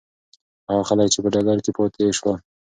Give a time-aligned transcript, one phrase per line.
[0.67, 2.35] هغه خلک چې په ډګر کې پاتې شول.